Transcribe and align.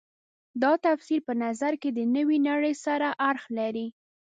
دا 0.61 0.71
تفسیر 0.85 1.19
په 1.27 1.33
نظر 1.43 1.73
کې 1.81 1.89
د 1.97 1.99
نوې 2.15 2.37
نړۍ 2.49 2.73
سره 2.85 3.07
اړخ 3.29 3.43
لري. 3.59 3.87